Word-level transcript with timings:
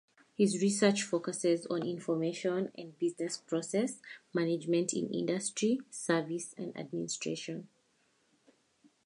His 0.35 0.59
research 0.63 1.03
focuses 1.03 1.67
on 1.67 1.85
information 1.85 2.71
and 2.75 2.97
business 2.97 3.37
process 3.37 3.99
management 4.33 4.93
in 4.93 5.13
industry, 5.13 5.77
services 5.91 6.55
and 6.57 6.75
administration. 6.75 7.67